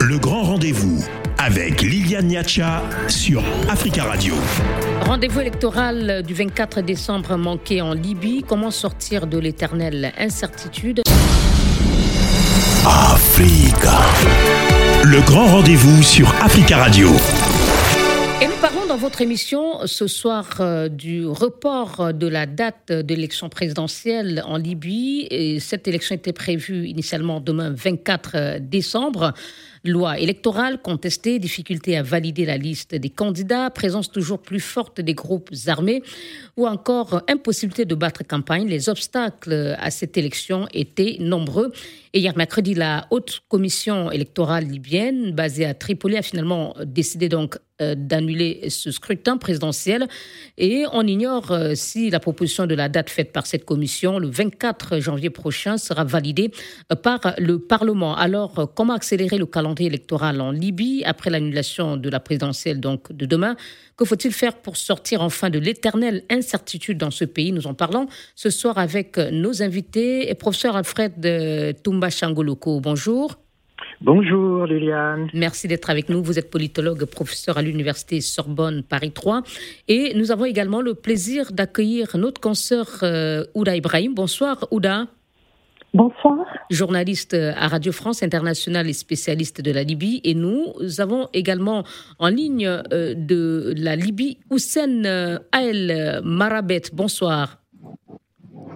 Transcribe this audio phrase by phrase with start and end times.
[0.00, 1.04] Le grand rendez-vous
[1.38, 4.34] avec Liliane Niacha sur Africa Radio.
[5.02, 8.42] Rendez-vous électoral du 24 décembre manqué en Libye.
[8.42, 11.02] Comment sortir de l'éternelle incertitude?
[12.84, 13.92] Africa.
[15.04, 17.10] Le grand rendez-vous sur Africa Radio.
[18.42, 23.14] Et nous parlons dans votre émission ce soir euh, du report de la date de
[23.14, 25.26] l'élection présidentielle en Libye.
[25.30, 29.32] Et cette élection était prévue initialement demain 24 décembre.
[29.84, 35.12] Loi électorale contestée, difficulté à valider la liste des candidats, présence toujours plus forte des
[35.12, 36.02] groupes armés
[36.56, 38.66] ou encore impossibilité de battre campagne.
[38.66, 41.70] Les obstacles à cette élection étaient nombreux.
[42.16, 47.58] Et hier mercredi, la haute commission électorale libyenne, basée à Tripoli, a finalement décidé donc
[47.82, 50.06] euh, d'annuler ce scrutin présidentiel.
[50.56, 54.28] Et on ignore euh, si la proposition de la date faite par cette commission, le
[54.28, 56.52] 24 janvier prochain, sera validée
[56.92, 58.14] euh, par le Parlement.
[58.14, 63.26] Alors, comment accélérer le calendrier électoral en Libye après l'annulation de la présidentielle donc de
[63.26, 63.56] demain?
[63.96, 67.50] Que faut-il faire pour sortir enfin de l'éternelle incertitude dans ce pays?
[67.50, 70.30] Nous en parlons ce soir avec nos invités.
[70.30, 73.36] Et professeur Alfred Toumba Changoloko, bonjour.
[74.00, 75.28] Bonjour Liliane.
[75.34, 76.22] Merci d'être avec nous.
[76.22, 79.42] Vous êtes politologue, professeur à l'université Sorbonne Paris 3.
[79.88, 84.14] Et nous avons également le plaisir d'accueillir notre consoeur euh, Ouda Ibrahim.
[84.14, 85.06] Bonsoir Ouda.
[85.94, 86.44] Bonsoir.
[86.70, 90.20] Journaliste à Radio France Internationale et spécialiste de la Libye.
[90.24, 91.84] Et nous avons également
[92.18, 96.82] en ligne euh, de la Libye Houssen euh, Ael Marabet.
[96.92, 97.58] Bonsoir.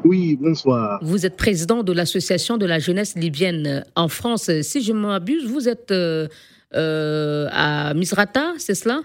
[0.04, 1.00] Oui, bonsoir.
[1.02, 4.50] Vous êtes président de l'association de la jeunesse libyenne en France.
[4.62, 6.28] Si je m'abuse, vous êtes euh,
[6.74, 9.00] euh, à Misrata, c'est cela?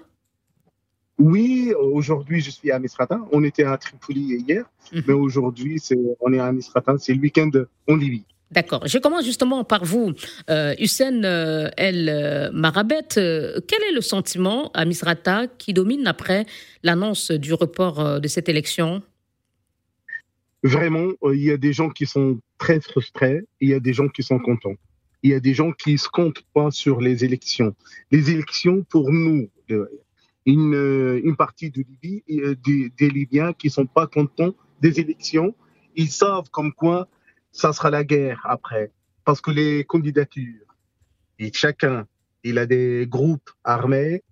[1.20, 3.20] Oui, aujourd'hui je suis à Misrata.
[3.32, 5.04] On était à Tripoli hier, -hmm.
[5.08, 5.82] mais aujourd'hui
[6.20, 6.96] on est à Misrata.
[6.98, 7.52] C'est le week-end
[7.88, 8.26] en Libye.
[8.52, 8.84] D'accord.
[8.86, 10.14] Je commence justement par vous,
[10.50, 11.22] euh, Hussein
[11.78, 13.10] El Marabet.
[13.70, 16.46] Quel est le sentiment à Misrata qui domine après
[16.84, 19.02] l'annonce du report de cette élection?
[20.64, 24.08] Vraiment, il y a des gens qui sont très frustrés, il y a des gens
[24.08, 24.76] qui sont contents.
[25.22, 27.76] Il y a des gens qui se comptent pas sur les élections.
[28.12, 29.50] Les élections, pour nous,
[30.46, 32.24] une, une partie de Libye,
[32.66, 35.56] des, des Libyens qui ne sont pas contents des élections,
[35.96, 37.08] ils savent comme quoi
[37.52, 38.92] ça sera la guerre après.
[39.26, 40.76] Parce que les candidatures,
[41.40, 42.08] et chacun,
[42.44, 44.24] il a des groupes armés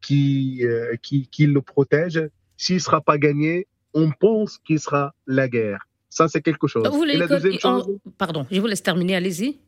[0.00, 2.28] qui, euh, qui, qui le protègent.
[2.56, 5.86] S'il ne sera pas gagné, on pense qu'il sera la guerre.
[6.10, 6.86] Ça, c'est quelque chose.
[6.86, 9.58] Vous voulez la deuxième chose, pardon, je vous laisse terminer, allez-y.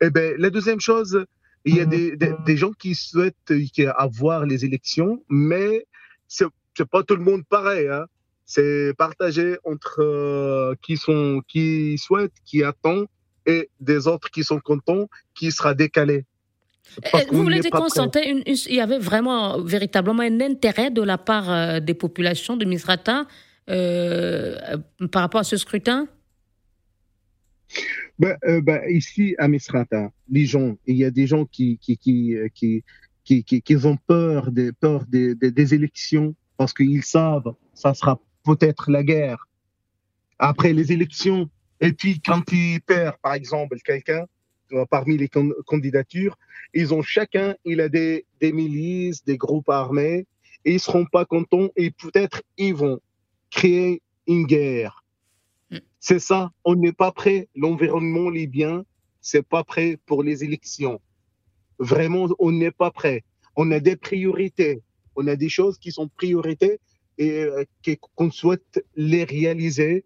[0.00, 1.24] eh ben, la deuxième chose,
[1.64, 3.52] il y a des, des, des gens qui souhaitent
[3.96, 5.86] avoir les élections, mais
[6.28, 6.46] c'est
[6.78, 7.88] n'est pas tout le monde pareil.
[7.88, 8.06] Hein.
[8.44, 13.08] C'est partagé entre euh, qui, sont, qui souhaitent, qui attendent,
[13.46, 16.26] et des autres qui sont contents, qui sera décalé.
[17.30, 21.18] Vous voulez dire qu'on sentait une, il y avait vraiment, véritablement un intérêt de la
[21.18, 23.26] part euh, des populations de Misrata
[23.68, 24.78] euh,
[25.12, 26.08] par rapport à ce scrutin?
[28.18, 31.98] Ben, euh, ben, Ici, à Misrata, les gens, il y a des gens qui, qui,
[31.98, 32.84] qui, qui,
[33.24, 37.94] qui, qui, qui ont peur, des, peur des, des, des élections parce qu'ils savent ça
[37.94, 39.46] sera peut-être la guerre
[40.38, 41.48] après les élections.
[41.80, 44.24] Et puis, quand ils perdent, par exemple, quelqu'un,
[44.90, 45.28] parmi les
[45.66, 46.36] candidatures,
[46.74, 50.26] ils ont chacun, il a des, des milices, des groupes armés,
[50.64, 53.00] et ils seront pas contents et peut-être ils vont
[53.50, 55.04] créer une guerre.
[56.00, 57.48] C'est ça, on n'est pas prêt.
[57.54, 58.84] L'environnement libyen,
[59.20, 61.00] c'est pas prêt pour les élections.
[61.78, 63.24] Vraiment, on n'est pas prêt.
[63.56, 64.82] On a des priorités.
[65.16, 66.78] On a des choses qui sont priorités
[67.18, 67.48] et
[68.14, 70.04] qu'on souhaite les réaliser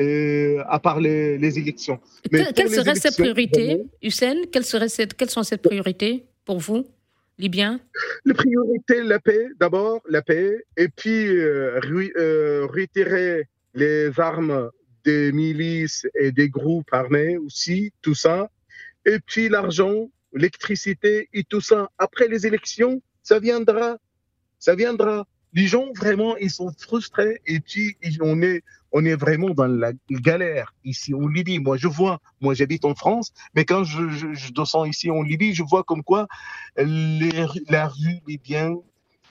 [0.00, 2.00] euh, à part les, les élections.
[2.32, 4.36] Mais que, quelles seraient ces priorités, Hussein?
[4.50, 6.86] Quelles, seraient cette, quelles sont ces priorités pour vous,
[7.38, 7.80] Libyens
[8.24, 11.80] Les priorités, la paix, d'abord, la paix, et puis euh,
[12.16, 14.70] euh, retirer les armes
[15.04, 18.50] des milices et des groupes armés aussi, tout ça,
[19.04, 21.90] et puis l'argent, l'électricité et tout ça.
[21.98, 23.98] Après les élections, ça viendra,
[24.58, 25.26] ça viendra.
[25.52, 29.92] Les gens, vraiment, ils sont frustrés et puis on est, on est vraiment dans la
[30.10, 31.58] galère ici en Libye.
[31.58, 35.22] Moi, je vois, moi j'habite en France, mais quand je, je, je, descends ici en
[35.22, 36.26] Libye, je vois comme quoi
[36.76, 37.30] les,
[37.68, 38.78] la rue libyenne,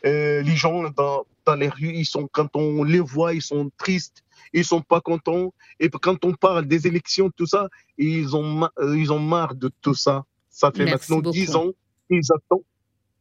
[0.05, 3.69] euh, les gens dans, dans les rues, ils sont, quand on les voit, ils sont
[3.77, 4.23] tristes,
[4.53, 5.53] ils sont pas contents.
[5.79, 7.67] Et quand on parle des élections, tout ça,
[7.97, 10.23] ils ont, ils ont marre de tout ça.
[10.49, 11.71] Ça fait Merci maintenant dix ans,
[12.09, 12.63] ils attendent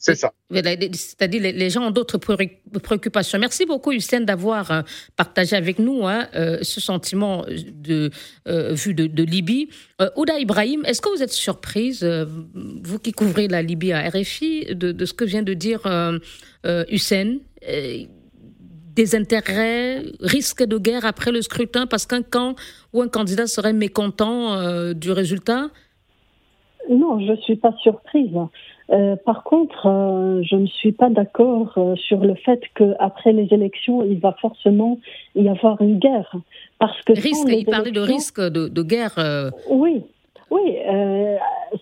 [0.00, 0.32] C'est ça.
[0.52, 3.36] C'est-à-dire les, gens ont d'autres préoccupations.
[3.40, 4.82] Merci beaucoup, Hussein, d'avoir euh,
[5.16, 8.10] partagé avec nous hein, euh, ce sentiment de
[8.46, 9.68] vue de, Libye.
[10.16, 12.04] Ouda Ibrahim, est-ce que vous êtes surprise,
[12.54, 15.80] vous qui couvrez la Libye à RFI, de, ce que vient de dire
[16.64, 17.38] Hussein
[18.94, 22.54] des intérêts, risque de guerre après le scrutin parce qu'un camp
[22.92, 25.70] ou un candidat serait mécontent du résultat?
[26.88, 28.30] Non, je ne suis pas surprise.
[28.90, 33.52] Euh, par contre, euh, je ne suis pas d'accord euh, sur le fait qu'après les
[33.52, 34.98] élections, il va forcément
[35.34, 36.34] y avoir une guerre.
[36.78, 39.52] Parce que risque, il parlait de risque de, guerre.
[39.68, 40.02] Oui,
[40.50, 40.76] oui.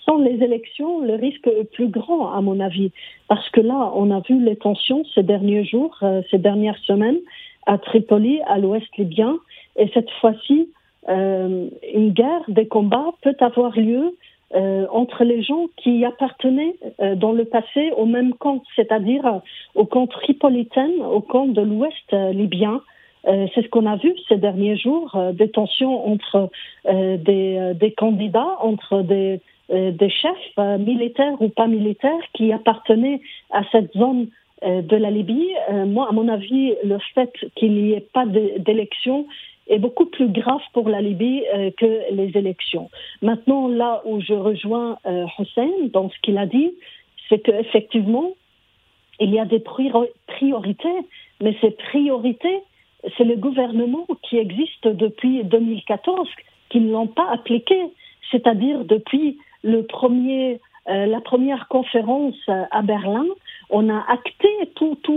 [0.05, 2.91] sans les élections, le risque est plus grand, à mon avis.
[3.29, 5.99] Parce que là, on a vu les tensions ces derniers jours,
[6.31, 7.19] ces dernières semaines,
[7.67, 9.37] à Tripoli, à l'ouest libyen.
[9.77, 10.71] Et cette fois-ci,
[11.09, 14.17] une guerre, des combats peut avoir lieu
[14.57, 19.39] euh, entre les gens qui appartenaient euh, dans le passé au même camp, c'est-à-dire euh,
[19.75, 22.81] au camp tripolitain, au camp de l'ouest libyen.
[23.27, 26.49] C'est ce qu'on a vu ces derniers jours, des tensions entre
[26.85, 33.21] des, candidats, entre des, des chefs militaires ou pas militaires qui appartenaient
[33.51, 34.29] à cette zone
[34.63, 35.51] de la Libye.
[35.89, 39.27] moi, à mon avis, le fait qu'il n'y ait pas d'élection
[39.69, 42.91] est beaucoup plus grave pour la Libye euh, que les élections.
[43.23, 46.73] Maintenant, là où je rejoins euh, Hussein dans ce qu'il a dit,
[47.29, 48.33] c'est qu'effectivement,
[49.19, 50.99] il y a des priorités,
[51.41, 52.61] mais ces priorités,
[53.17, 56.29] c'est le gouvernement qui existe depuis 2014
[56.69, 57.77] qui ne l'ont pas appliqué,
[58.31, 63.27] c'est-à-dire depuis le premier euh, la première conférence à Berlin,
[63.71, 64.49] on a acté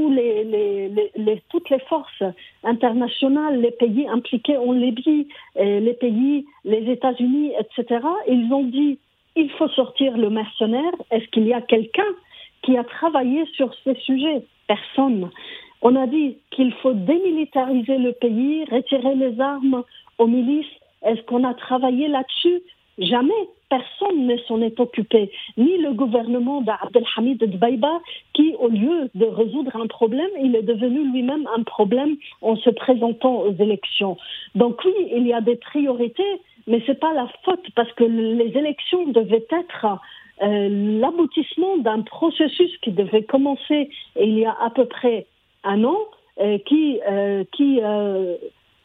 [0.09, 2.23] les, toutes les forces
[2.63, 8.01] internationales, les pays impliqués en Libye, les pays, les États-Unis, etc.
[8.27, 8.99] Ils ont dit
[9.35, 10.91] il faut sortir le mercenaire.
[11.11, 12.11] Est-ce qu'il y a quelqu'un
[12.63, 14.43] qui a travaillé sur ces sujets?
[14.67, 15.29] Personne.
[15.81, 19.83] On a dit qu'il faut démilitariser le pays, retirer les armes
[20.17, 20.65] aux milices.
[21.03, 22.61] Est-ce qu'on a travaillé là-dessus?
[22.99, 28.01] Jamais personne ne s'en est occupé, ni le gouvernement d'Abdelhamid Dbaïba,
[28.33, 32.69] qui, au lieu de résoudre un problème, il est devenu lui-même un problème en se
[32.69, 34.17] présentant aux élections.
[34.55, 38.03] Donc oui, il y a des priorités, mais ce n'est pas la faute, parce que
[38.03, 39.85] les élections devaient être
[40.41, 45.25] euh, l'aboutissement d'un processus qui devait commencer il y a à peu près
[45.63, 45.97] un an,
[46.41, 47.79] euh, qui, euh, qui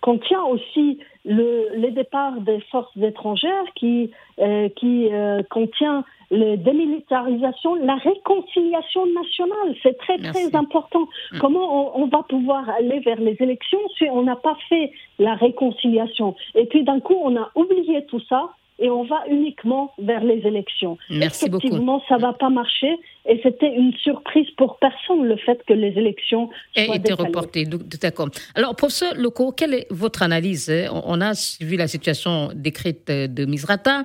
[0.04, 7.74] contient aussi le, les départs des forces étrangères, qui, euh, qui euh, contient la démilitarisation,
[7.76, 9.74] la réconciliation nationale.
[9.82, 11.08] C'est très, très important.
[11.32, 11.38] Mm.
[11.38, 15.36] Comment on, on, va pouvoir aller vers les élections si on n'a pas fait la
[15.36, 16.36] réconciliation?
[16.54, 20.46] Et puis d'un coup, on a oublié tout ça et on va uniquement vers les
[20.46, 20.98] élections.
[21.10, 22.92] Merci Effectivement, ça va pas marcher
[23.26, 27.64] et c'était une surprise pour personne le fait que les élections aient été reportées.
[27.64, 28.28] D'accord.
[28.54, 30.72] Alors, professeur Loco, quelle est votre analyse?
[30.92, 34.04] On a suivi la situation décrite de Misrata.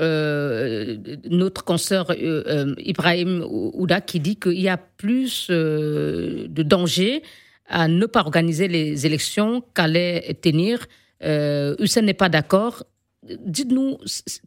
[0.00, 0.96] Euh,
[1.30, 7.22] notre consoeur euh, euh, Ibrahim Ouda qui dit qu'il y a plus de danger
[7.68, 10.86] à ne pas organiser les élections qu'à les tenir.
[11.22, 12.84] Hussein n'est pas d'accord.
[13.24, 13.98] Dites-nous,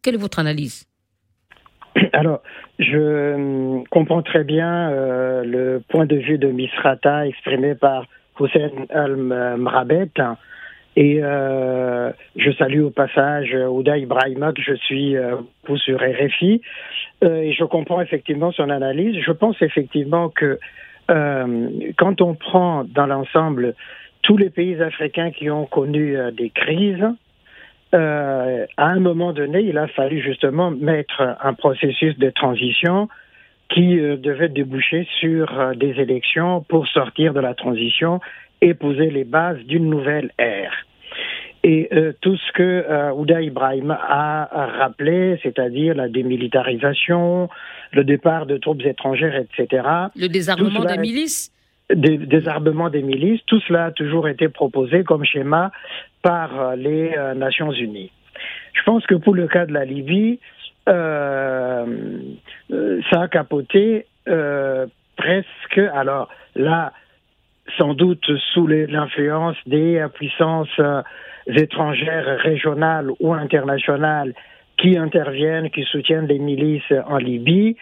[0.04, 0.86] quelle est votre analyse?
[2.14, 2.42] Alors,
[2.80, 8.06] je comprends très bien euh, le point de vue de Misrata exprimé par
[8.40, 10.12] Hussein Al-Mrabet.
[10.96, 15.36] Et euh, je salue au passage Ouda Ibrahima, que je suis euh,
[15.76, 16.62] sur RFI.
[17.22, 19.16] et je comprends effectivement son analyse.
[19.24, 20.60] Je pense effectivement que
[21.08, 23.76] quand on prend dans l'ensemble
[24.24, 27.06] tous les pays africains qui ont connu des crises,
[27.94, 33.08] euh, à un moment donné, il a fallu justement mettre un processus de transition
[33.70, 38.20] qui euh, devait déboucher sur euh, des élections pour sortir de la transition
[38.62, 40.74] et poser les bases d'une nouvelle ère.
[41.64, 41.90] Et
[42.22, 44.48] tout ce que Ouda Ibrahim a
[44.80, 47.50] rappelé, c'est-à-dire la démilitarisation,
[47.92, 49.84] le départ de troupes étrangères, etc.
[50.16, 51.52] Le désarmement des milices
[51.94, 55.72] des désarmement des milices, tout cela a toujours été proposé comme schéma
[56.22, 58.12] par euh, les euh, Nations Unies.
[58.74, 60.40] Je pense que pour le cas de la Libye,
[60.90, 61.86] euh,
[63.10, 64.06] ça a capoté
[65.16, 66.94] presque, alors là,
[67.78, 70.80] sans doute sous l'influence des puissances
[71.48, 74.34] étrangères régionales ou internationales
[74.78, 77.78] qui interviennent, qui soutiennent les milices en Libye,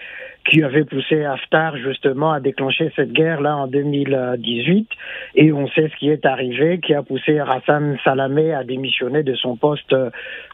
[0.46, 4.90] qui avaient poussé Haftar justement à déclencher cette guerre-là en 2018.
[5.36, 9.34] Et on sait ce qui est arrivé, qui a poussé Hassan Salamé à démissionner de
[9.36, 9.96] son poste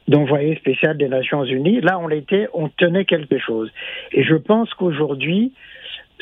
[0.07, 1.81] d'envoyé spécial des Nations Unies.
[1.81, 3.69] Là, on était, on tenait quelque chose.
[4.13, 5.51] Et je pense qu'aujourd'hui,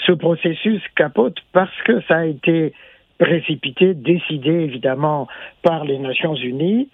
[0.05, 2.73] ce processus capote parce que ça a été
[3.19, 5.27] précipité, décidé évidemment
[5.61, 6.89] par les Nations Unies,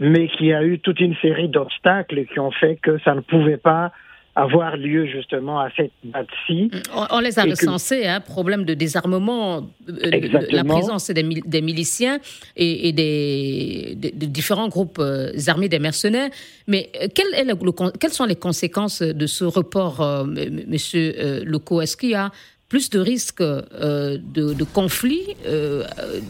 [0.00, 3.56] mais qui a eu toute une série d'obstacles qui ont fait que ça ne pouvait
[3.56, 3.92] pas
[4.36, 6.70] avoir lieu justement à cette date-ci.
[7.10, 10.20] On, les a recensés, hein, problème de désarmement, euh,
[10.50, 12.18] la présence des, des miliciens
[12.56, 16.30] et, des, différents groupes euh, armés des mercenaires.
[16.68, 17.54] Mais euh, quel est le,
[17.98, 20.26] quelles sont les conséquences de ce report,
[20.66, 22.30] Monsieur Loco Est-ce qu'il y a
[22.68, 24.18] plus de risques de,
[24.54, 25.34] de conflits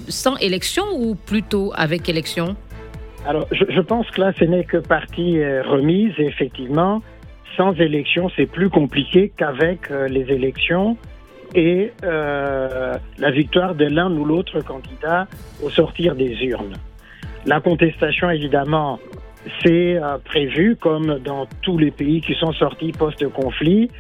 [0.09, 2.57] sans élection ou plutôt avec élection?
[3.27, 7.03] Alors, je, je, pense que là, ce n'est que partie remise, effectivement
[7.57, 10.97] sans élection, c'est plus compliqué qu'avec euh, les élections
[11.55, 15.27] et euh, la victoire de l'un ou l'autre candidat
[15.63, 16.77] au sortir des urnes.
[17.47, 19.01] La contestation, évidemment,
[19.65, 23.91] c'est euh, prévu, comme dans tous les pays qui sont sortis post-conflit,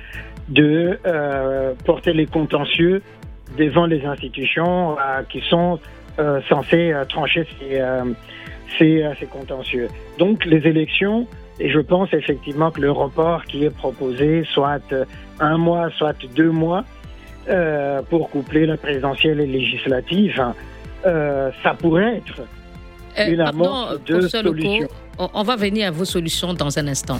[0.48, 0.98] de
[1.84, 3.02] porter les contentieux
[3.56, 4.96] devant les institutions
[5.28, 5.78] qui sont
[6.48, 7.80] censées trancher ces,
[8.76, 9.86] ces, ces contentieux.
[10.18, 11.28] Donc les élections
[11.60, 14.80] et je pense effectivement que le report qui est proposé, soit
[15.38, 16.84] un mois, soit deux mois,
[17.48, 20.42] euh, pour coupler la présidentielle et législative,
[21.06, 22.42] euh, ça pourrait être
[23.18, 24.88] euh, une amorce de solution.
[25.18, 27.18] On va venir à vos solutions dans un instant.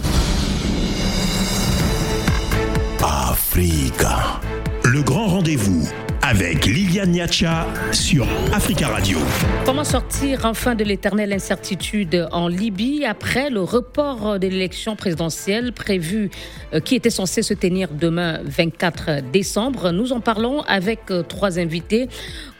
[3.03, 4.39] Africa.
[4.83, 5.87] Le grand rendez-vous
[6.31, 9.17] avec Liliane Niacha sur Africa Radio.
[9.65, 16.31] Comment sortir enfin de l'éternelle incertitude en Libye après le report de l'élection présidentielle prévue
[16.73, 19.91] euh, qui était censée se tenir demain 24 décembre?
[19.91, 22.07] Nous en parlons avec euh, trois invités.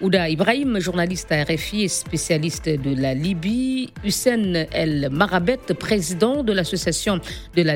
[0.01, 3.93] Ouda Ibrahim, journaliste à RFI et spécialiste de la Libye.
[4.03, 7.21] Hussein El Marabet, président de l'association
[7.55, 7.75] de la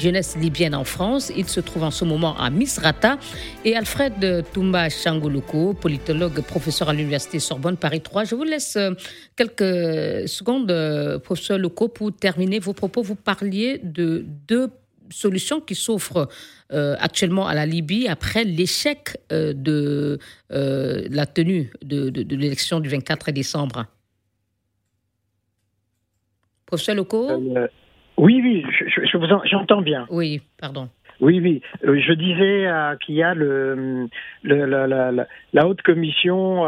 [0.00, 1.30] jeunesse libyenne en France.
[1.36, 3.18] Il se trouve en ce moment à Misrata.
[3.64, 4.88] Et Alfred Toumba
[5.36, 8.24] Changoloko, politologue, professeur à l'université Sorbonne Paris 3.
[8.24, 8.92] Je vous laisse euh,
[9.36, 13.02] quelques secondes, euh, professeur Loko, pour terminer vos propos.
[13.02, 14.70] Vous parliez de deux
[15.10, 16.28] solutions qui s'offrent
[16.72, 20.18] euh, actuellement à la Libye après l'échec euh, de
[20.52, 23.86] euh, la tenue de, l'élection du 24 décembre.
[26.66, 27.30] Professeur Loco
[28.16, 30.06] Oui, oui, je, j'entends bien.
[30.10, 30.88] Oui, pardon.
[31.20, 31.62] Oui, oui.
[31.82, 32.68] Je disais
[33.04, 34.08] qu'il y a le,
[34.44, 36.64] la, haute commission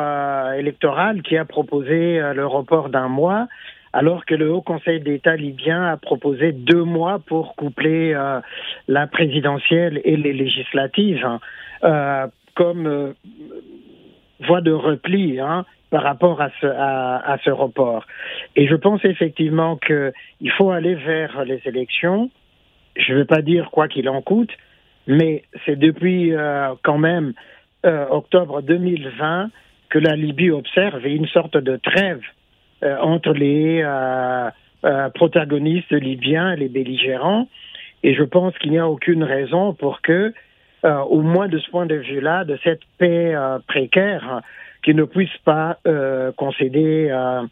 [0.53, 3.47] électorale qui a proposé le report d'un mois
[3.93, 8.41] alors que le Haut Conseil d'État libyen a proposé deux mois pour coupler euh,
[8.87, 11.41] la présidentielle et les législatives hein,
[11.85, 13.13] euh, comme euh,
[14.47, 18.07] voie de repli hein, par rapport à ce, à, ce report.
[18.57, 22.31] Et je pense effectivement qu'il faut aller vers les élections.
[22.99, 24.51] Je ne veux pas dire quoi qu'il en coûte,
[25.07, 26.33] mais c'est depuis
[26.83, 27.33] quand même
[27.85, 29.51] octobre 2020
[29.89, 32.21] que la Libye observe une sorte de trêve
[32.85, 34.51] euh, entre les euh,
[34.85, 37.49] euh, protagonistes libyens et les belligérants.
[38.03, 40.33] Et je pense qu'il n'y a aucune raison pour que,
[40.85, 43.35] au moins de ce point de vue-là, de cette paix
[43.67, 44.43] précaire,
[44.89, 45.79] qui ne puisse pas
[46.37, 47.43] concéder à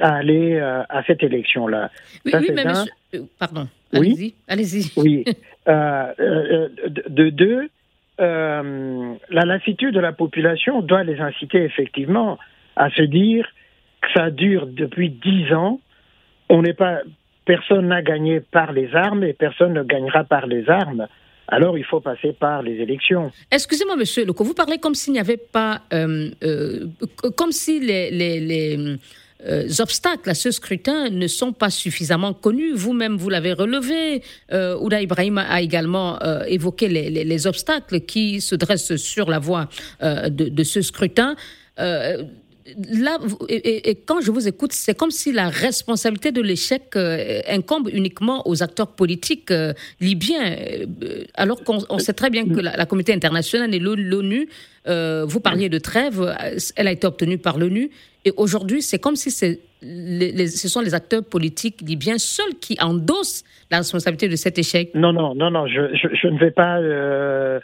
[0.00, 1.90] aller à cette élation-là.
[2.24, 2.92] Oui, oui mais monsieur...
[3.38, 3.68] Pardon.
[3.92, 4.92] Allez-y.
[4.96, 5.24] Oui.
[5.66, 7.68] de deux,
[8.18, 12.38] la lassitude de la population doit les inciter effectivement
[12.76, 13.46] à se dire
[14.14, 15.78] ça dure depuis dix ans.
[16.48, 17.00] On n'est pas,
[17.44, 21.06] personne n'a gagné par les armes et personne ne gagnera par les armes.
[21.48, 23.30] Alors il faut passer par les élections.
[23.50, 26.86] Excusez-moi, Monsieur Leco, vous parlez comme s'il n'y avait pas, euh, euh,
[27.36, 28.98] comme si les,
[29.46, 32.72] euh, obstacles à ce scrutin ne sont pas suffisamment connus.
[32.72, 34.22] Vous-même, vous, l'avez relevé.
[34.52, 39.68] Ouda Ibrahim a également évoqué les, obstacles qui se dressent sur la voie
[40.00, 41.36] de, ce scrutin
[42.76, 43.18] là,
[43.48, 48.46] et, quand je vous écoute, c'est comme si la responsabilité de l'échec euh, incombe uniquement
[48.48, 53.74] aux acteurs politiques euh, libyens, euh, alors qu'on sait très bien que la, communauté internationale
[53.74, 54.48] et l'ONU,
[54.86, 56.34] vous parliez de trêve,
[56.76, 57.90] elle a été obtenue par l'ONU,
[58.26, 63.78] et aujourd'hui, c'est comme si ce sont les acteurs politiques libyens seuls qui endossent la
[63.78, 64.94] responsabilité de cet échec.
[64.94, 67.60] Non, non, non, non, je, ne vais pas euh,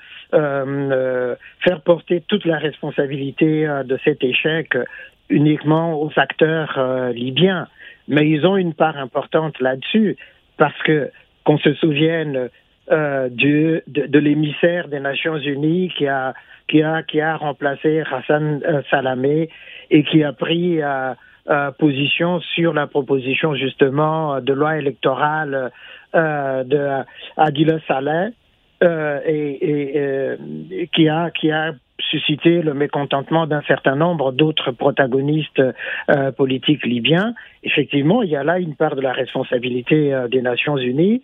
[1.65, 4.77] faire porter toute la responsabilité euh, de cet échec
[5.31, 7.67] uniquement aux acteurs euh, libyens.
[8.09, 10.17] Mais ils ont une part importante là-dessus,
[10.59, 11.11] parce que
[11.45, 12.51] qu'on se souvienne
[12.91, 16.35] du, de, l'émissaire des Nations Unies qui a,
[16.69, 19.49] qui a, qui a remplacé Hassan Salamé
[19.91, 20.81] et qui a pris
[21.79, 25.71] position sur la proposition justement de loi électorale
[26.15, 27.05] de
[27.37, 28.31] Adila Saleh
[28.83, 30.39] et,
[30.93, 31.73] qui a qui a
[32.11, 35.63] suscité le mécontentement d'un certain nombre d'autres protagonistes
[36.37, 37.35] politiques libyens.
[37.63, 41.23] Effectivement, il y a là une part de la responsabilité des Nations Unies.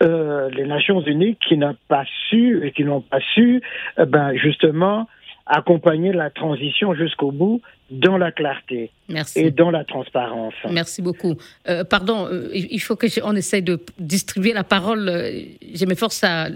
[0.00, 3.62] Les Nations Unies qui n'ont pas su et qui n'ont pas su,
[3.98, 5.06] ben justement,
[5.46, 8.90] accompagner la transition jusqu'au bout dans la clarté
[9.36, 10.54] et dans la transparence.
[10.70, 11.34] Merci beaucoup.
[11.68, 15.08] Euh, pardon, euh, il faut que on essaye de distribuer la parole.
[15.08, 15.42] Euh,
[15.74, 16.48] je m'efforce à,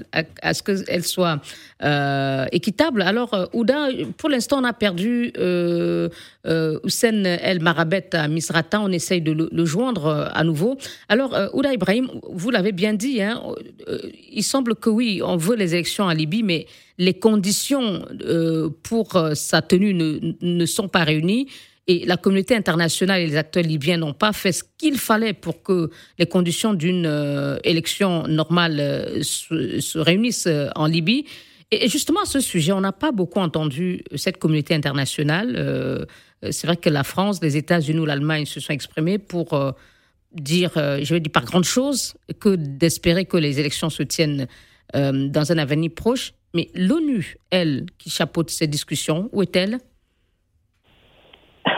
[0.42, 1.40] à, ce qu'elle soit
[2.52, 3.02] équitable.
[3.02, 5.32] Alors, Ouda, pour l'instant, on a perdu
[6.44, 8.80] Hussein El Marabet à Misrata.
[8.80, 10.76] On essaye de le, joindre à nouveau.
[11.08, 13.40] Alors, Ouda Ibrahim, vous l'avez bien dit, hein,
[14.32, 16.66] il semble que oui, on veut les élections en Libye, mais
[16.98, 18.04] les conditions
[18.82, 21.19] pour sa tenue ne, ne sont pas réunies
[21.90, 25.62] et la communauté internationale et les acteurs libyens n'ont pas fait ce qu'il fallait pour
[25.62, 31.24] que les conditions d'une euh, élection normale euh, se, réunissent euh, en Libye.
[31.72, 36.06] Et justement, à ce sujet, on n'a pas beaucoup entendu cette communauté internationale.
[36.50, 39.56] c'est vrai que la France, les États-Unis ou l'Allemagne se sont exprimés pour
[40.32, 44.48] dire, je vais dire par grande chose, que d'espérer que les élections se tiennent
[44.94, 46.32] dans un avenir proche.
[46.54, 49.78] Mais l'ONU, elle, qui chapeaute ces discussions, où est-elle?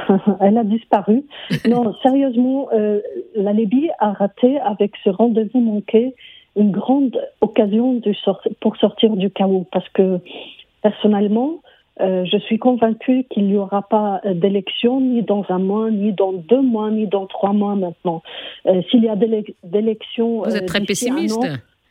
[0.40, 1.25] elle a disparu.
[1.68, 3.00] Non, sérieusement, euh,
[3.34, 6.14] la Libye a raté avec ce rendez-vous manqué
[6.56, 8.12] une grande occasion de
[8.61, 10.18] pour sortir du chaos parce que
[10.82, 11.62] personnellement,
[12.00, 16.32] euh, je suis convaincue qu'il n'y aura pas d'élection ni dans un mois, ni dans
[16.32, 18.22] deux mois, ni dans trois mois maintenant.
[18.66, 20.42] Euh, s'il y a des élections.
[20.42, 21.38] Vous êtes très pessimiste.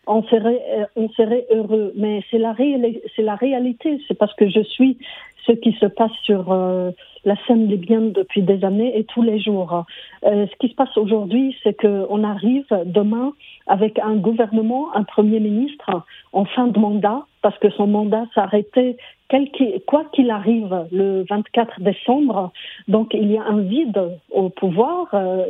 [0.07, 1.93] on serait, on serait heureux.
[1.95, 3.99] Mais c'est la, réalité.
[4.07, 4.97] C'est parce que je suis
[5.45, 6.91] ce qui se passe sur euh,
[7.25, 9.85] la scène libyenne depuis des années et tous les jours.
[10.25, 13.33] Euh, ce qui se passe aujourd'hui, c'est qu'on arrive demain
[13.67, 18.97] avec un gouvernement, un premier ministre en fin de mandat, parce que son mandat s'arrêtait
[19.87, 22.51] quoi qu'il arrive le 24 décembre.
[22.87, 25.07] Donc il y a un vide au pouvoir.
[25.13, 25.45] Euh,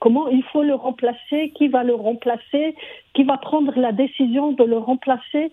[0.00, 2.74] comment il faut le remplacer Qui va le remplacer
[3.14, 5.52] Qui va prendre la décision de le remplacer?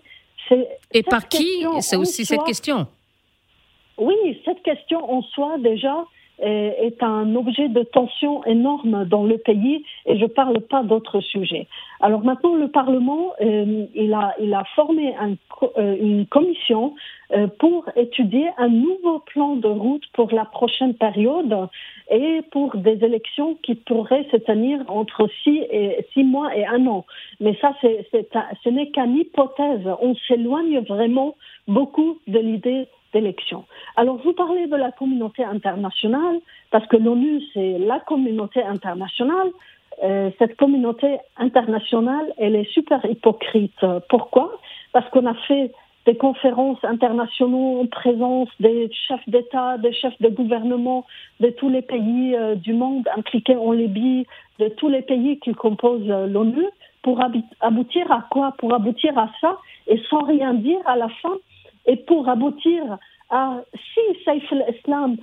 [0.92, 1.64] Et par qui?
[1.80, 2.86] C'est aussi cette question.
[3.98, 6.04] Oui, cette question en soi déjà
[6.40, 11.20] est un objet de tension énorme dans le pays et je ne parle pas d'autres
[11.20, 11.68] sujets.
[12.00, 15.36] Alors maintenant, le Parlement, euh, il, a, il a formé un,
[15.78, 16.94] euh, une commission
[17.32, 21.68] euh, pour étudier un nouveau plan de route pour la prochaine période
[22.10, 26.86] et pour des élections qui pourraient se tenir entre six, et, six mois et un
[26.86, 27.06] an.
[27.40, 29.88] Mais ça, c'est, ce n'est qu'une hypothèse.
[30.02, 31.36] On s'éloigne vraiment
[31.68, 32.86] beaucoup de l'idée
[33.96, 39.50] Alors, vous parlez de la communauté internationale, parce que l'ONU, c'est la communauté internationale.
[40.02, 43.78] Euh, cette communauté internationale, elle est super hypocrite.
[44.08, 44.58] Pourquoi?
[44.92, 45.70] Parce qu'on a fait
[46.06, 51.06] des conférences internationales en présence des chefs d'État, des chefs de gouvernement
[51.40, 54.26] de tous les pays euh, du monde impliqués en Libye,
[54.58, 56.64] de tous les pays qui composent euh, l'ONU,
[57.02, 57.20] pour
[57.60, 58.54] aboutir à quoi?
[58.58, 61.36] Pour aboutir à ça, et sans rien dire à la fin,
[61.86, 62.98] et pour aboutir
[63.30, 65.16] à si Saif al-Islam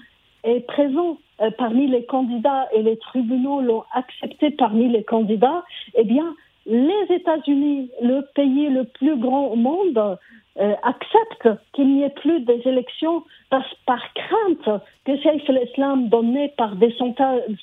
[0.43, 5.63] est présent euh, parmi les candidats et les tribunaux l'ont accepté parmi les candidats,
[5.95, 10.17] eh bien, les États-Unis, le pays le plus grand au monde,
[10.59, 16.49] euh, acceptent qu'il n'y ait plus des élections par, par crainte que Saif al-Islam, donné
[16.57, 16.93] par des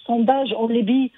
[0.07, 1.13] sondages en Libye,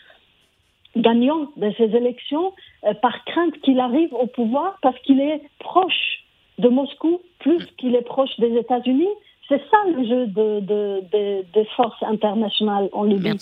[0.97, 2.53] gagnant de ces élections,
[2.85, 6.20] euh, par crainte qu'il arrive au pouvoir parce qu'il est proche
[6.61, 9.09] de Moscou plus qu'il est proche des États-Unis.
[9.49, 13.33] C'est ça le jeu de, des forces internationales en Libye.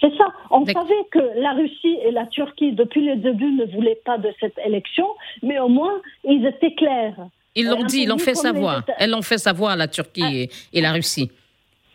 [0.00, 0.28] C'est ça.
[0.50, 4.30] On savait que la Russie et la Turquie, depuis le début, ne voulaient pas de
[4.38, 5.06] cette élection,
[5.42, 7.16] mais au moins, ils étaient clairs.
[7.56, 8.84] Ils l'ont dit, ils l'ont fait savoir.
[8.98, 10.54] Elles l'ont fait savoir, la Turquie ah.
[10.72, 11.30] et, la Russie.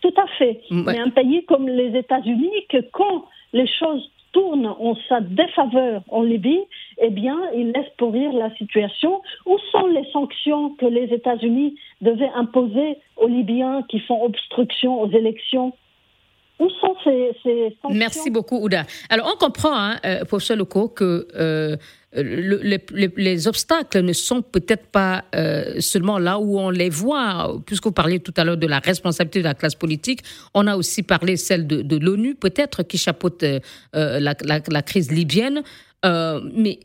[0.02, 0.60] Tout à fait.
[0.70, 6.22] Mais un pays comme les États-Unis, que quand les choses tourne en sa défaveur en
[6.22, 6.60] Libye,
[6.98, 9.22] eh bien, il laisse pourrir la situation.
[9.46, 15.10] Où sont les sanctions que les États-Unis devaient imposer aux Libyens qui font obstruction aux
[15.10, 15.74] élections
[16.60, 17.36] où sont ces,
[17.82, 17.90] sanctions?
[17.92, 18.84] Merci beaucoup, Ouda.
[19.10, 21.76] Alors, on comprend, hein, euh, professeur Leco, que euh,
[22.16, 27.92] les, obstacles ne sont peut-être pas euh, seulement là où on les voit, puisque vous
[27.92, 30.22] parliez tout à l'heure de la responsabilité de la classe politique,
[30.54, 33.60] on a aussi parlé celle de, l'ONU, peut-être, qui chapeaute euh,
[33.94, 35.64] la, crise libyenne.
[36.04, 36.80] Mais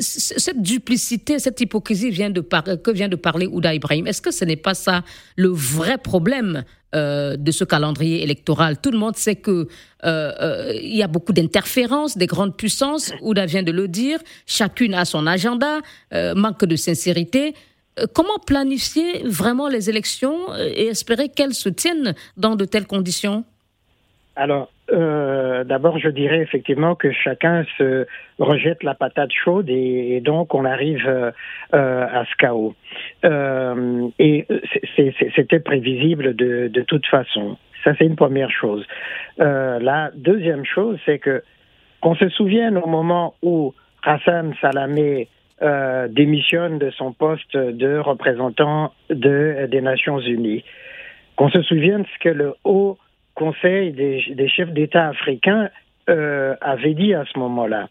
[0.00, 4.44] cette duplicité, cette hypocrisie vient de que vient de parler Ouda Ibrahim, est-ce que ce
[4.44, 5.04] n'est pas ça
[5.36, 8.80] le vrai problème de ce calendrier électoral?
[8.80, 9.68] Tout le monde sait que
[10.04, 13.12] il y a beaucoup d'interférences des grandes puissances.
[13.22, 14.18] Ouda vient de le dire.
[14.46, 15.80] Chacune a son agenda,
[16.34, 17.54] manque de sincérité.
[18.00, 22.86] Euh, comment planifier vraiment les élections euh, et espérer qu'elles se tiennent dans de telles
[22.86, 23.44] conditions?
[24.36, 28.06] Alors, euh, d'abord, je dirais effectivement que chacun se
[28.38, 31.06] rejette la patate chaude et, donc on arrive
[31.72, 32.74] à ce chaos.
[34.18, 34.46] et
[35.36, 37.56] c'était prévisible de, de, toute façon.
[37.84, 38.84] Ça, c'est une première chose.
[39.38, 41.42] la deuxième chose, c'est que
[42.00, 43.72] qu'on se souvienne au moment où
[44.04, 45.28] Hassan Salamé
[45.62, 50.64] euh, démissionne de son poste de représentant de, des Nations Unies.
[51.36, 52.98] Qu'on se souvienne ce que le Haut
[53.34, 55.68] Conseil des, chefs d'État africains
[56.08, 57.88] euh, avait dit à ce moment-là.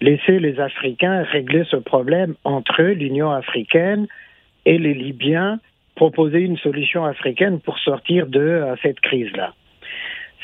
[0.00, 4.06] Laisser les Africains régler ce problème entre eux, l'Union africaine
[4.64, 5.58] et les Libyens,
[5.96, 9.54] proposer une solution africaine pour sortir de euh, cette crise-là.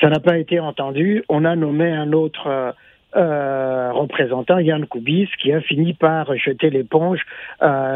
[0.01, 1.25] Ça n'a pas été entendu.
[1.29, 2.75] On a nommé un autre
[3.17, 7.21] euh, représentant, Yann Koubis, qui a fini par jeter l'éponge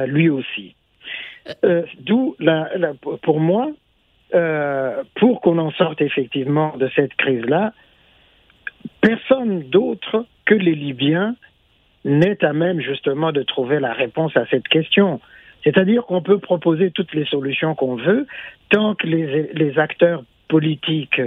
[0.07, 0.75] lui aussi.
[1.99, 2.37] D'où,
[3.23, 3.71] pour moi,
[5.17, 7.73] pour qu'on en sorte effectivement de cette crise-là,
[9.01, 11.35] personne d'autre que les Libyens
[12.05, 15.21] n'est à même justement de trouver la réponse à cette question.
[15.65, 18.27] C'est-à-dire qu'on peut proposer toutes les solutions qu'on veut,
[18.71, 21.21] tant que les, les acteurs politiques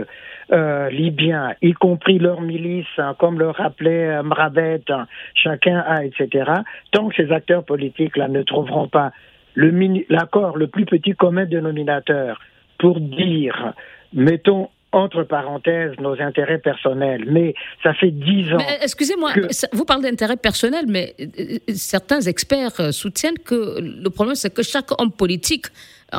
[0.51, 6.03] euh, libyens, y compris leurs milices, hein, comme le rappelait euh, Mrabet, hein, chacun a,
[6.03, 6.51] etc.,
[6.91, 9.11] tant que ces acteurs politiques-là ne trouveront pas
[9.55, 12.39] l'accord, le, plus petit commun dénominateur
[12.83, 13.73] pour dire,
[14.13, 17.23] mettons entre parenthèses nos intérêts personnels.
[17.27, 18.59] Mais ça fait dix ans.
[18.83, 19.31] Excusez-moi,
[19.71, 24.91] vous parlez d'intérêts personnels, mais euh, certains experts soutiennent que le problème, c'est que chaque
[24.99, 25.67] homme politique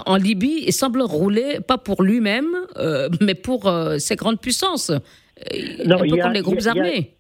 [0.07, 5.93] en Libye, semble rouler pas pour lui-même, euh, mais pour euh, ses grandes puissances, euh,
[5.93, 7.11] un peu comme les groupes armés.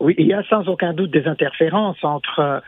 [0.00, 2.62] oui, il y a sans aucun doute des interférences entre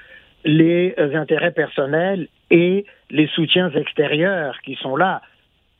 [0.44, 5.22] les intérêts personnels et les soutiens extérieurs qui sont là.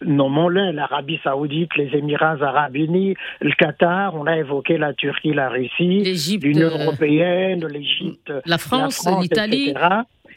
[0.04, 5.48] Nommons-les, l'Arabie saoudite, les Émirats arabes unis, le Qatar, on a évoqué la Turquie, la
[5.48, 9.74] Russie, l'Union européenne, l'Égypte, la France, l'Italie.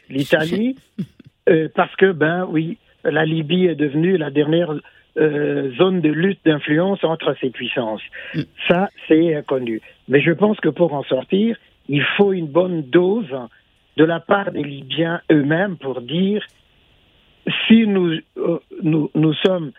[0.08, 0.76] L'Italie,
[1.74, 4.74] parce que, ben oui, la Libye est devenue la dernière
[5.18, 8.02] euh, zone de lutte d'influence entre ces puissances.
[8.34, 8.40] Mm.
[8.68, 9.80] Ça, c'est connu.
[10.08, 11.56] Mais je pense que pour en sortir,
[11.88, 13.34] il faut une bonne dose
[13.96, 16.42] de la part des Libyens eux-mêmes pour dire
[17.66, 19.72] si nous, euh, nous, nous sommes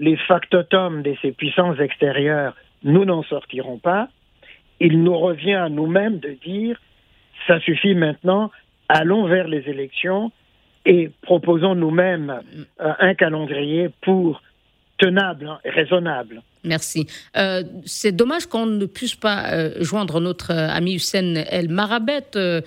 [0.00, 4.08] les factotums de ces puissances extérieures, nous n'en sortirons pas.
[4.80, 6.80] Il nous revient à nous-mêmes de dire
[7.46, 8.50] ça suffit maintenant,
[8.88, 10.32] allons vers les élections
[10.84, 12.40] et proposons nous-mêmes
[12.80, 14.42] euh, un calendrier pour
[14.98, 16.42] tenable et raisonnable.
[16.64, 17.06] Merci.
[17.36, 22.62] Euh, c'est dommage qu'on ne puisse pas joindre notre ami Hussein El Marabet.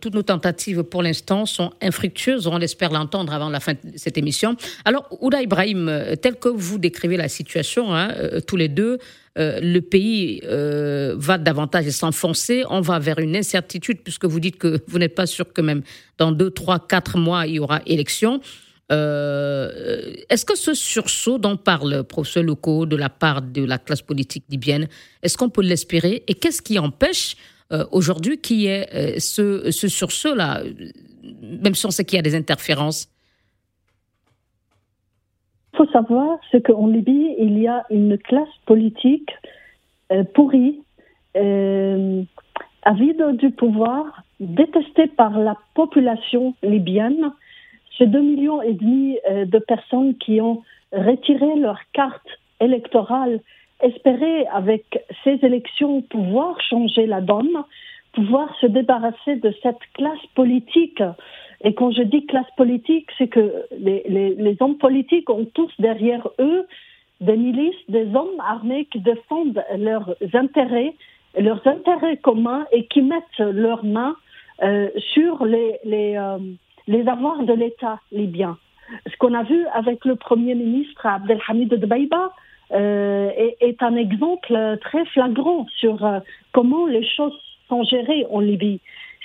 [0.00, 2.46] Toutes nos tentatives pour l'instant sont infructueuses.
[2.46, 4.56] On espère l'entendre avant la fin de cette émission.
[4.84, 8.12] Alors, Ouda Ibrahim, tel que vous décrivez la situation, hein,
[8.46, 8.98] tous les deux,
[9.38, 14.58] euh, le pays euh, va davantage s'enfoncer, on va vers une incertitude, puisque vous dites
[14.58, 15.82] que vous n'êtes pas sûr que même
[16.18, 18.40] dans deux, trois, quatre mois, il y aura élection.
[18.90, 23.78] Euh, est-ce que ce sursaut dont parle le professeur Locaux de la part de la
[23.78, 24.88] classe politique libyenne,
[25.22, 26.24] est-ce qu'on peut l'espérer?
[26.26, 27.36] Et qu'est-ce qui empêche
[27.92, 30.62] aujourd'hui qu'il y ait ce, ce sursaut-là,
[31.62, 33.08] même si on sait qu'il y a des interférences
[35.80, 39.30] faut savoir, c'est qu'en Libye, il y a une classe politique
[40.12, 40.82] euh, pourrie,
[41.38, 42.22] euh,
[42.82, 44.04] avide du pouvoir,
[44.40, 47.32] détestée par la population libyenne.
[47.96, 52.28] C'est deux millions et demi euh, de personnes qui ont retiré leur carte
[52.60, 53.40] électorale,
[53.82, 54.84] espéraient avec
[55.24, 57.64] ces élections pouvoir changer la donne,
[58.12, 61.02] pouvoir se débarrasser de cette classe politique
[61.62, 66.66] et quand je dis classe politique, c'est que les, hommes politiques ont tous derrière eux
[67.20, 70.94] des milices, des hommes armés qui défendent leurs intérêts,
[71.38, 74.16] leurs intérêts communs et qui mettent leurs mains
[74.62, 76.38] euh, sur les, euh,
[76.86, 78.56] les avoirs de l'État libyen.
[79.06, 82.32] Ce qu'on a vu avec le Premier ministre Abdelhamid Dbaïba
[82.72, 86.20] est, est, un exemple très flagrant sur euh,
[86.52, 88.80] comment les choses sont gérées en Libye.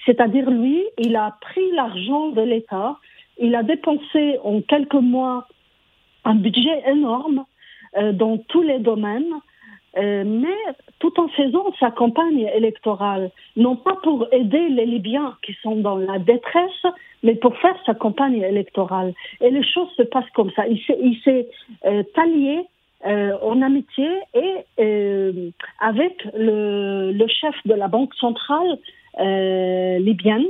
[0.06, 2.98] C'est-à-dire, lui, il a pris l'argent de l'État,
[3.40, 5.48] il a dépensé en quelques mois
[6.24, 7.46] un budget énorme
[7.98, 9.34] euh, dans tous les domaines.
[9.98, 15.54] euh, mais tout en faisant sa campagne électorale, non pas pour aider les Libyens qui
[15.62, 16.86] sont dans la détresse,
[17.24, 19.14] mais pour faire sa campagne électorale.
[19.42, 20.68] Et les choses se passent comme ça.
[20.68, 21.48] Il s'est
[21.86, 22.66] euh, allié
[23.06, 28.78] euh, en amitié et euh, avec le, le, chef de la Banque centrale
[29.18, 30.46] libyenne,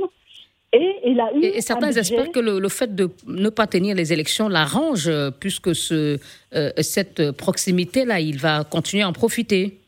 [0.72, 4.12] et, il a eu et, certains espèrent que le, fait de ne pas tenir les
[4.12, 6.18] élections l'arrange, euh, puisque ce,
[6.54, 9.78] euh, cette proximité-là, il va continuer à en profiter.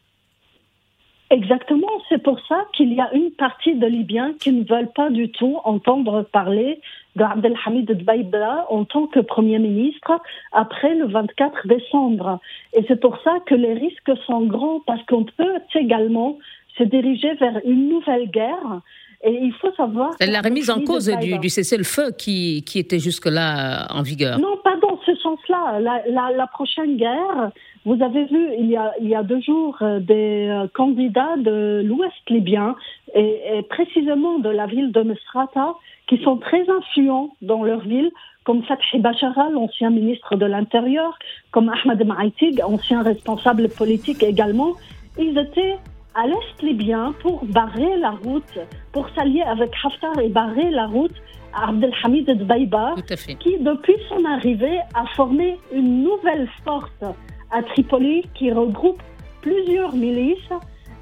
[1.31, 5.11] Exactement, c'est pour ça qu'il y a une partie de Libyens qui ne veulent pas
[5.11, 6.81] du tout entendre parler
[7.19, 10.13] d'Abdelhamid Dbaïbla en tant que Premier ministre
[10.53, 12.41] après le 24 décembre.
[12.75, 16.39] Et c'est pour ça que les risques sont grands parce qu'on peut également
[16.77, 18.81] se diriger vers une nouvelle guerre
[19.25, 20.13] et il faut savoir.
[20.21, 24.39] La remise en cause du, du cessez-le-feu qui, qui était jusque-là en vigueur.
[24.39, 25.81] Non, pas dans ce sens-là.
[25.81, 27.51] La, la, la, prochaine guerre,
[27.89, 31.37] vous avez vu, il y a, il y a deux jours, euh, des euh, candidats
[31.39, 32.77] de l'Ouest libyen,
[33.15, 35.75] et, et, précisément de la ville de Misrata,
[36.07, 38.11] qui sont très influents dans leur ville,
[38.45, 41.19] comme Fathi Bachara, l'ancien ministre de l'Intérieur,
[41.51, 44.73] comme Ahmed Maïtig, ancien responsable politique également.
[45.19, 45.77] Ils étaient
[46.15, 48.59] à l'est libyen pour barrer la route,
[48.93, 51.17] pour s'allier avec Haftar et barrer la route
[51.55, 52.97] à Abdelhamid Dbaïba,
[53.41, 57.05] qui, depuis son arrivée, a formé une nouvelle force
[57.51, 59.03] à Tripoli qui regroupe
[59.41, 60.53] plusieurs milices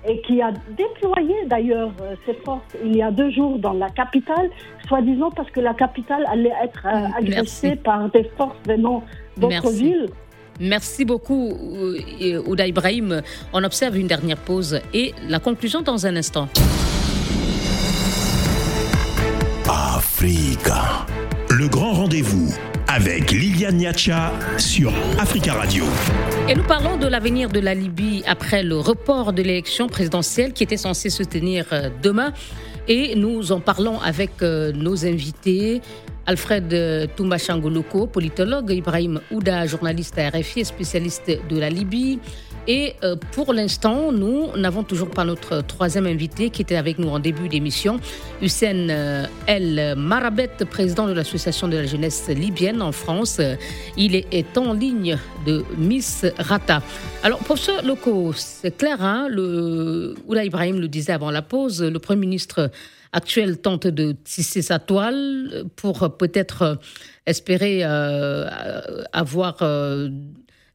[0.09, 3.91] et qui a déployé d'ailleurs euh, ses forces il y a deux jours dans la
[3.91, 4.51] capitale,
[4.87, 9.03] soi-disant parce que la capitale allait être euh, agressée par des forces venant
[9.37, 10.09] d'autres villes.
[10.61, 13.21] Merci beaucoup, euh, Ouda Ibrahim.
[13.53, 16.49] On observe une dernière pause et la conclusion dans un instant.
[19.69, 21.07] Africa.
[21.59, 22.55] Le grand rendez-vous
[22.87, 25.85] avec Liliane Niacha sur Africa Radio.
[26.51, 30.65] Et nous parlons de l'avenir de la Libye après le report de l'élection présidentielle qui
[30.65, 32.35] était censée se tenir euh, demain.
[32.89, 35.81] Et nous en parlons avec euh, nos invités.
[36.27, 42.19] Alfred Toumbachangoloko, politologue, Ibrahim Ouda, journaliste à RFI spécialiste de la Libye.
[42.69, 47.09] Et euh, pour l'instant, nous n'avons toujours pas notre troisième invité qui était avec nous
[47.09, 48.01] en début d'émission,
[48.43, 53.41] Hussein euh, El Marabet, président de l'Association de la jeunesse libyenne en France.
[53.97, 56.83] Il est en ligne de Miss Rata.
[57.23, 59.29] Alors, professeur Loco, c'est clair, hein,
[60.27, 62.71] Ouda Ibrahim le disait avant la pause, le Premier ministre
[63.17, 66.79] actuelle tente de tisser sa toile pour peut-être
[67.25, 68.47] espérer euh,
[69.13, 70.11] avoir euh,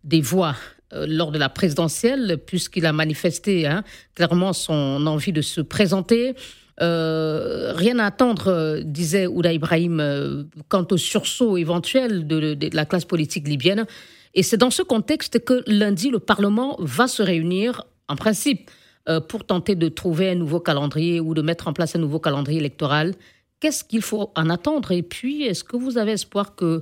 [0.04, 0.56] des voix
[0.94, 3.84] euh, lors de la présidentielle, puisqu'il a manifesté hein,
[4.16, 6.34] clairement son envie de se présenter.
[6.80, 13.86] rien à attendre, disait Ouda Ibrahim, quant au sursaut éventuel de, la classe politique libyenne.
[14.34, 18.81] Et c'est dans ce contexte que lundi, le Parlement va se réunir, en principe, euh,
[19.30, 22.60] pour tenter de trouver un nouveau calendrier ou de mettre en place un nouveau calendrier
[22.60, 23.14] électoral.
[23.62, 24.92] Qu'est-ce qu'il faut en attendre?
[24.92, 26.82] Et puis, est-ce que vous avez espoir qu'il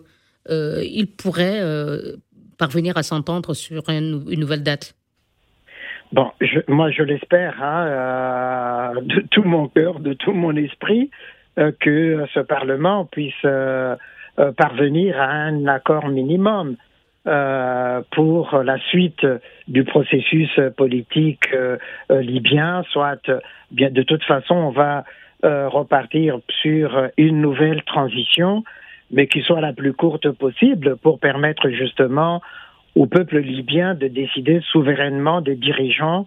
[0.49, 2.15] euh, pourrait euh,
[2.57, 4.95] parvenir à s'entendre sur une, nouvelle date?
[6.13, 6.31] Bon,
[6.67, 11.11] moi je l'espère hein, de tout mon cœur, de tout mon esprit,
[11.55, 13.45] que ce Parlement puisse
[14.57, 16.77] parvenir à un accord minimum.
[17.27, 19.27] Euh, pour la suite
[19.67, 21.75] du processus politique euh,
[22.11, 23.29] euh, libyen, soit
[23.71, 25.03] bien de toute façon on va
[25.41, 28.65] repartir sur une nouvelle transition,
[29.09, 32.41] mais qui soit la plus courte possible pour permettre justement
[32.95, 36.25] au peuple libyen de décider souverainement des dirigeants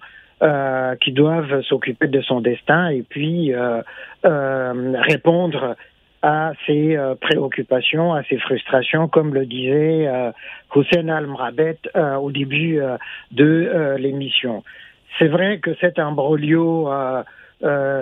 [1.02, 3.52] qui doivent s'occuper de son destin et puis
[4.24, 5.76] répondre
[6.22, 10.30] à ses euh, préoccupations, à ses frustrations, comme le disait euh,
[10.74, 12.80] Hussein Al-Mrabet euh, au début
[13.32, 14.62] de l'émission.
[15.18, 16.88] C'est vrai que cet imbroglio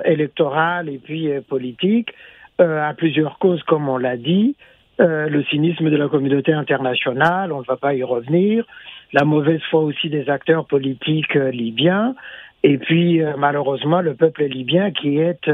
[0.04, 2.14] électoral et puis politique
[2.58, 4.54] a plusieurs causes, comme on l'a dit.
[4.98, 8.64] le cynisme de la communauté internationale, on ne va pas y revenir,
[9.12, 12.14] la mauvaise foi aussi des acteurs politiques libyens,
[12.62, 15.50] et puis malheureusement le peuple libyen qui est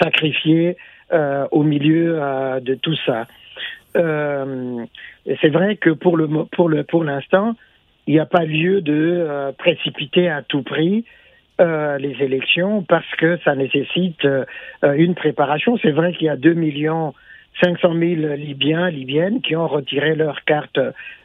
[0.00, 0.74] sacrifié euh,
[1.12, 3.26] au milieu euh, de tout ça.
[3.96, 4.84] Euh,
[5.40, 7.54] c'est vrai que pour le pour le pour l'instant,
[8.06, 11.04] il n'y a pas lieu de précipiter à tout prix
[11.58, 14.26] les élections parce que ça nécessite
[14.82, 15.76] une préparation.
[15.82, 17.12] C'est vrai qu'il y a 2 millions
[17.60, 20.78] 500 000 Libyens, Libyennes qui ont retiré leur carte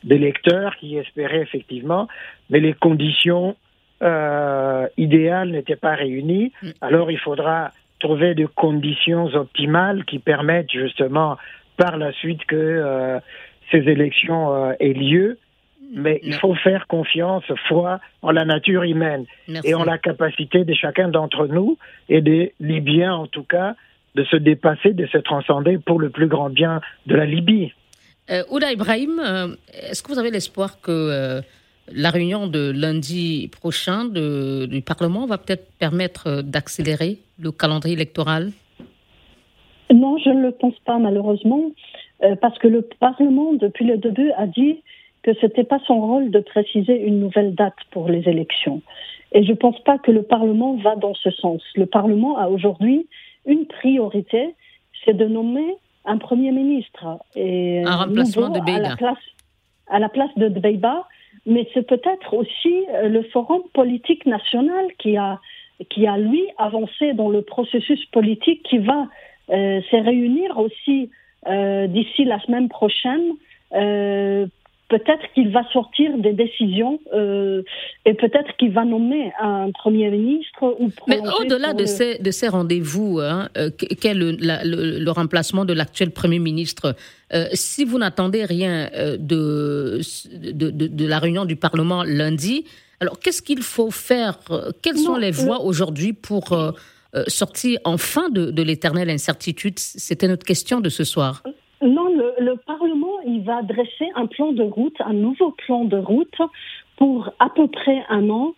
[0.04, 2.08] d'électeur, qui espéraient effectivement,
[2.50, 3.56] mais les conditions
[4.02, 6.52] euh, idéales n'étaient pas réunies.
[6.62, 6.70] Mm.
[6.82, 7.72] Alors il faudra
[8.04, 11.38] trouver des conditions optimales qui permettent justement
[11.78, 13.20] par la suite que euh,
[13.72, 15.40] ces élections euh, aient lieu.
[15.96, 19.26] mais il faut faire confiance, foi en la nature humaine
[19.64, 21.78] et en la capacité de chacun d'entre nous
[22.10, 23.76] et des Libyens en tout cas
[24.16, 27.74] de se dépasser, de se transcender pour le plus grand bien de la Libye.
[28.30, 29.56] Euh, Ouda Ibrahim, euh,
[29.90, 31.42] est-ce que vous avez l'espoir que
[31.92, 38.52] la réunion de lundi prochain du Parlement va peut-être permettre euh, d'accélérer le calendrier électoral?
[39.94, 41.72] Non, je ne le pense pas malheureusement,
[42.42, 44.82] parce que le Parlement, depuis le début, a dit
[45.24, 48.82] que ce n'était pas son rôle de préciser une nouvelle date pour les élections.
[49.34, 51.62] Et je ne pense pas que le Parlement va dans ce sens.
[51.76, 53.08] Le Parlement a aujourd'hui
[53.46, 54.56] une priorité,
[55.04, 57.20] c'est de nommer un Premier ministre.
[57.36, 58.78] Et un remplacement de Beiba.
[58.78, 59.18] À la place,
[59.88, 61.08] à la place de Beiba,
[61.46, 65.40] mais c'est peut-être aussi euh, le Forum politique national qui a,
[65.90, 69.08] qui a, lui, avancé dans le processus politique qui va
[69.50, 71.10] euh, se réunir aussi
[71.48, 73.34] euh, d'ici la semaine prochaine
[73.74, 74.48] euh,
[74.94, 77.64] peut-être qu'il va sortir des décisions euh,
[78.06, 80.76] et peut-être qu'il va nommer un Premier ministre.
[80.80, 85.74] Ou Mais au-delà de, ces, de ces rendez-vous, hein, euh, quel est le, remplacement de
[85.74, 86.96] l'actuel Premier ministre
[87.34, 90.00] euh, Si vous n'attendez rien de,
[90.52, 92.66] de, de, la réunion du Parlement lundi,
[93.00, 94.38] alors qu'est-ce qu'il faut faire
[94.84, 96.46] Quelles sont les voies aujourd'hui pour
[97.28, 99.80] sortir enfin de, l'éternelle incertitude?
[99.80, 101.42] C'était notre question de ce soir.
[101.82, 102.08] Non,
[102.40, 102.53] le,
[103.44, 106.38] va dresser un plan de route, un nouveau plan de route
[106.98, 108.56] pour à peu près un an.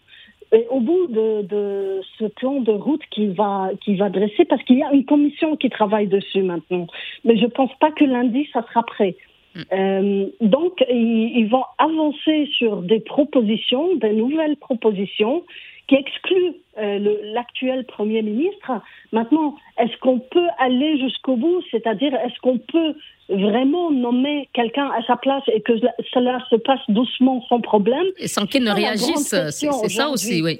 [0.51, 4.77] Et au bout de, ce plan de route qu'il va, qui va dresser, parce qu'il
[4.77, 6.87] y a une commission qui travaille dessus maintenant,
[7.25, 9.17] mais je ne pense pas que lundi, ça sera prêt.
[9.55, 9.61] Mm.
[9.73, 15.43] Euh, donc, ils, vont avancer sur des propositions, des nouvelles propositions
[15.87, 18.71] qui excluent euh, l'actuel Premier ministre.
[19.11, 21.61] Maintenant, est-ce qu'on peut aller jusqu'au bout?
[21.71, 22.95] C'est-à-dire, est-ce qu'on peut
[23.29, 25.73] vraiment nommer quelqu'un à sa place et que
[26.13, 30.59] cela se passe doucement, sans problème Et sans qu'il ne réagisse, c'est ça aussi, oui.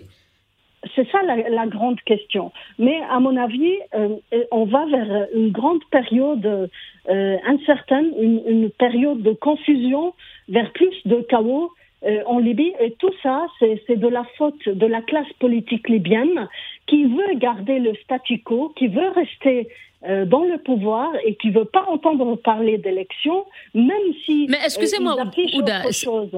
[0.96, 2.52] C'est ça la, grande question.
[2.78, 4.10] Mais à mon avis, euh,
[4.52, 6.70] on va vers une grande période
[7.10, 10.14] euh, incertaine, une, une, période de confusion,
[10.48, 11.72] vers plus de chaos
[12.06, 12.74] euh, en Libye.
[12.80, 16.48] Et tout ça, c'est de la faute de la classe politique libyenne
[16.88, 19.68] qui veut garder le statu quo, qui veut rester
[20.08, 23.44] euh, dans le pouvoir et qui veut pas entendre parler d'élections,
[23.74, 24.46] même si.
[24.50, 25.82] Mais excusez-moi, euh, Ouda,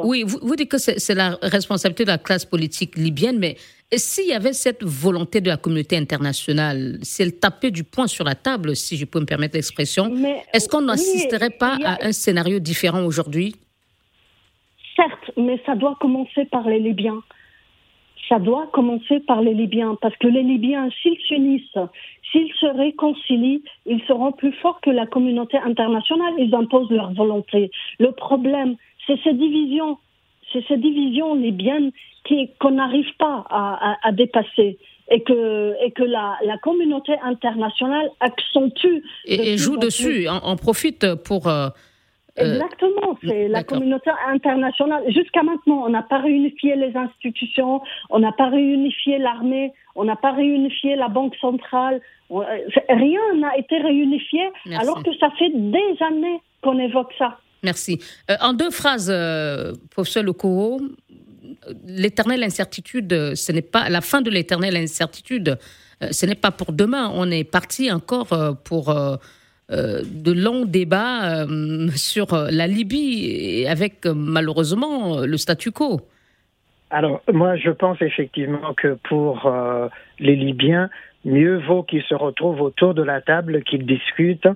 [0.06, 3.58] oui, vous, vous, dites que c'est la responsabilité de la classe politique libyenne, mais
[3.94, 8.24] s'il y avait cette volonté de la communauté internationale, si elle tapait du poing sur
[8.24, 10.14] la table, si je peux me permettre l'expression,
[10.54, 13.56] est-ce qu'on n'assisterait pas à un scénario différent aujourd'hui?
[14.96, 17.22] Certes, mais ça doit commencer par les Libyens.
[18.30, 21.78] Ça doit commencer par les Libyens, parce que les Libyens, s'ils s'unissent,
[22.32, 26.34] s'ils se réconcilient, ils seront plus forts que la communauté internationale.
[26.38, 27.72] Ils imposent leur volonté.
[28.00, 29.98] Le problème, c'est ces divisions,
[30.52, 31.92] c'est ces divisions libyennes
[32.60, 34.78] qu'on n'arrive pas à, dépasser
[35.10, 39.04] et que, et que la, communauté internationale accentue.
[39.26, 41.70] Et, joue dessus, en, profite pour euh,
[42.38, 45.04] Exactement, c'est la communauté internationale.
[45.08, 50.16] Jusqu'à maintenant, on n'a pas réunifié les institutions, on n'a pas réunifié l'armée, on n'a
[50.16, 52.02] pas réunifié la banque centrale.
[52.32, 52.44] Euh,
[52.90, 54.42] rien n'a été réunifié,
[54.78, 57.40] alors que ça fait des années qu'on évoque ça.
[57.64, 58.00] Merci.
[58.30, 59.12] Euh, en deux phrases,
[59.90, 60.80] professeur Lokoro,
[61.86, 65.58] l'éternelle incertitude, ce n'est pas la fin de l'éternelle incertitude.
[66.12, 67.12] ce n'est pas pour demain.
[67.16, 68.28] On est parti encore
[68.64, 68.96] pour
[69.70, 76.00] euh, de longs débats euh, sur la Libye, avec euh, malheureusement le statu quo.
[76.90, 79.52] Alors, moi, je pense effectivement que pour
[80.20, 80.90] les Libyens,
[81.26, 84.48] mieux vaut qu'ils se retrouvent autour de la table, qu'ils discutent,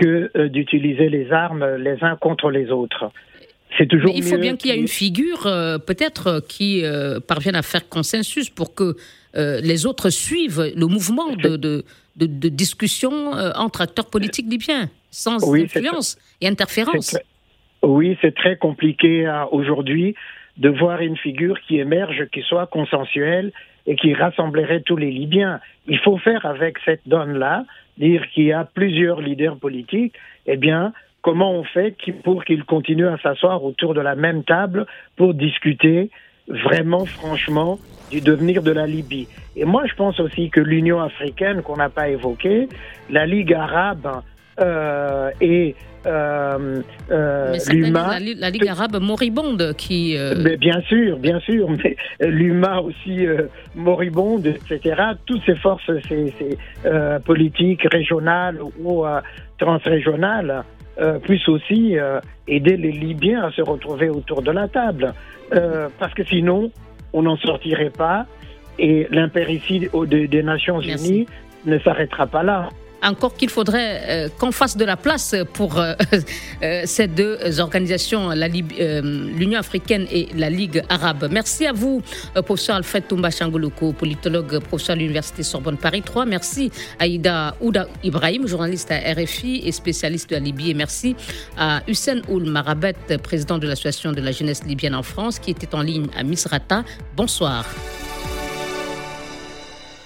[0.00, 3.12] que d'utiliser les armes les uns contre les autres.
[3.76, 4.14] C'est toujours.
[4.16, 5.42] il faut bien qu'il y ait une figure,
[5.86, 6.82] peut-être, qui
[7.28, 8.96] parvienne à faire consensus pour que
[9.34, 11.84] les autres suivent le mouvement de, de,
[12.26, 17.16] discussion euh, entre acteurs politiques libyens, sans influence et interférence.
[17.82, 20.14] oui, c'est très compliqué euh, aujourd'hui
[20.56, 23.52] de voir une figure qui émerge, qui soit consensuelle
[23.86, 25.60] et qui rassemblerait tous les Libyens.
[25.86, 27.64] Il faut faire avec cette donne-là,
[27.96, 30.14] dire qu'il y a plusieurs leaders politiques,
[30.46, 34.86] eh bien, comment on fait pour qu'ils continuent à s'asseoir autour de la même table
[35.16, 36.10] pour discuter
[36.50, 37.78] vraiment franchement
[38.10, 39.28] du devenir de la Libye.
[39.56, 42.68] Et moi, je pense aussi que l'Union africaine, qu'on n'a pas évoquée,
[43.08, 44.22] la Ligue arabe
[44.60, 45.74] euh, et
[46.06, 48.18] euh, euh, l'UMA.
[48.36, 50.16] La, Ligue arabe moribonde qui.
[50.38, 53.26] Mais bien sûr, bien sûr, mais l'UMA aussi
[53.74, 55.02] moribonde, etc.
[55.26, 56.58] Toutes ces forces ces, ces
[57.24, 59.04] politiques régionales ou
[59.58, 60.64] transrégionales
[61.22, 61.96] puisse aussi
[62.46, 65.14] aider les Libyens à se retrouver autour de la table.
[65.98, 66.70] parce que sinon,
[67.12, 68.26] on n'en sortirait pas
[68.78, 71.26] et l'impéricide des Nations Unies
[71.66, 72.68] ne s'arrêtera pas là
[73.02, 75.94] encore qu'il faudrait euh, qu'on fasse de la place pour euh,
[76.62, 81.28] euh, ces deux organisations, l'Union africaine et la Ligue arabe.
[81.30, 82.02] Merci à vous,
[82.44, 86.26] professeur Alfred Toumba Changoloko, politologue, professeur à l'Université Sorbonne Paris 3.
[86.26, 90.70] Merci à Ida Ouda Ibrahim, journaliste à RFI et spécialiste de la Libye.
[90.70, 91.16] Et merci
[91.56, 95.74] à Hussein Oul Marabet, président de l'Association de la jeunesse libyenne en France, qui était
[95.74, 96.84] en ligne à Misrata.
[97.16, 97.64] Bonsoir.